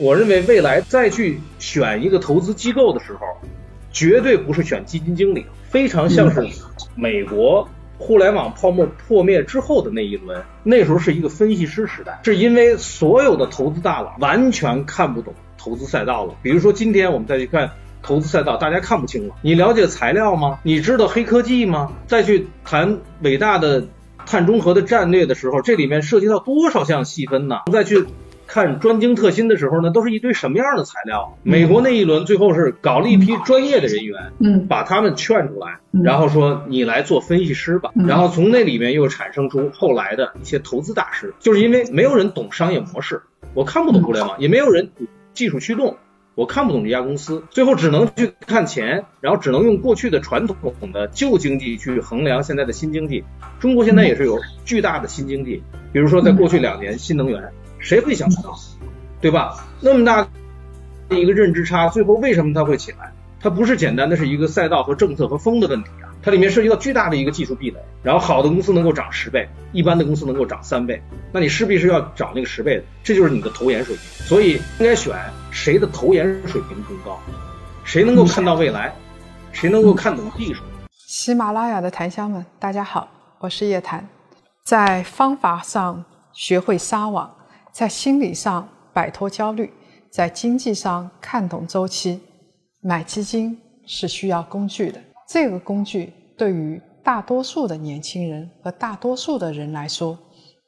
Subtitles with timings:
[0.00, 3.20] 我认为未来再去选一个投资机构的时候，
[3.92, 6.42] 绝对不是选基金经理，非常像是
[6.94, 7.68] 美国
[7.98, 16.34] 互联网泡沫破灭之后的那一轮，那时候是一个分析师时代，是因为所有的投资大佬完全看不懂投资赛道了。
[16.42, 17.72] 比如说今天我们再去看
[18.02, 19.34] 投资赛道，大家看不清了。
[19.42, 20.60] 你了解材料吗？
[20.62, 21.92] 你知道黑科技吗？
[22.06, 23.86] 再去谈伟大的
[24.24, 27.56] 碳中和的战略的时候，这里面涉及到多少项细分呢？
[27.70, 28.06] 再去。
[28.52, 31.38] 看专精特新的时候呢，都是一堆什么样的材料？
[31.44, 43.22] 美国那一轮最后是搞了一批专业的人员，嗯，把他们劝出来，然后说你来做分析师吧，然后从那里面又产生出后来的一些投资大师，就是因为没有人懂商业模式，
[43.54, 44.90] 我看不懂互联网，也没有人
[45.32, 45.96] 技术驱动，
[46.34, 50.56] 我看不懂这家公司，最后只能去看钱，然后只能用过去的传统
[50.92, 53.22] 的旧经济去衡量现在的新经济。
[53.60, 57.52] 中国现在也是有巨大的新经济，比如说在过去两年新能源。
[57.80, 58.54] 谁会想到，
[59.20, 59.66] 对吧？
[59.80, 60.26] 那么大
[61.08, 63.12] 的一个认知差，最后为什么它会起来？
[63.42, 67.78] 它不是简单的是一个赛道和政策和风的问题啊，它里面涉及到巨大的一个技术壁垒。
[68.02, 74.04] 然后好的公司能够涨十倍，一般的公司能够涨三倍，那你势必是要涨那个十倍的，这就是你的投研水平。
[74.26, 75.16] 所以应该选
[75.50, 77.18] 谁的投研水平更高，
[77.82, 78.94] 谁能够看到未来，
[79.52, 80.62] 谁能够看懂技术。
[81.06, 84.06] 喜马拉雅的檀香们，大家好，我是叶檀，
[84.62, 87.30] 在方法上学会撒网。
[87.72, 89.72] 在心理上摆脱焦虑，
[90.10, 92.20] 在经济上看懂周期，
[92.80, 95.00] 买基金是需要工具的。
[95.28, 100.18] 这个工具对于大多数的年轻人和大多数的人来说，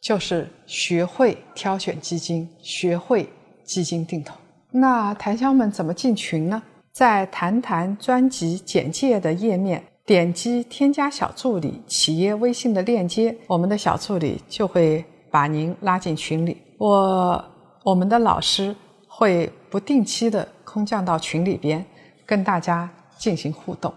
[0.01, 3.29] 就是学会挑选基金，学会
[3.65, 4.35] 基金定投。
[4.71, 6.63] 那檀香们怎么进群呢？
[6.93, 16.59] 在谈谈专辑简介的页面，点击添加小助理企业微信的链接，我们的小助理就会把您拉进群里。
[16.83, 17.45] 我
[17.85, 18.75] 我们的老师
[19.07, 21.87] 会不定期的空降到群里边，
[22.27, 23.95] 跟大家进行互动。